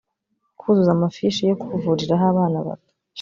[0.59, 2.93] kuzuza amafishi yo kuvuriraho abana bato